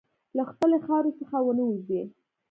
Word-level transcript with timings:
له 0.37 0.43
خپلې 0.51 0.77
خاورې 0.85 1.11
څخه 1.19 1.37
ونه 1.45 1.63
وځې. 1.69 2.01